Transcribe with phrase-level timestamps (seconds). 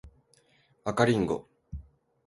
[0.83, 1.47] 赤リンゴ